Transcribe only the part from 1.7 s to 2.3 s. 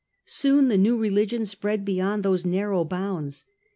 beyond